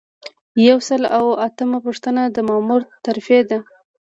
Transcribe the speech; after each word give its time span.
یو 0.67 0.77
سل 0.87 1.01
او 1.17 1.25
اتمه 1.47 1.79
پوښتنه 1.85 2.21
د 2.29 2.37
مامور 2.47 2.81
ترفیع 3.05 3.41
ده. 3.49 3.59